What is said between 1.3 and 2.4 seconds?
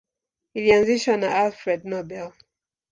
Alfred Nobel.